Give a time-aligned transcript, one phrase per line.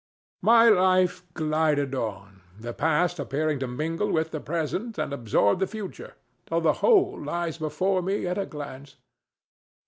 [0.41, 5.67] My life glided on, the past appearing to mingle with the present and absorb the
[5.67, 6.15] future,
[6.47, 8.95] till the whole lies before me at a glance.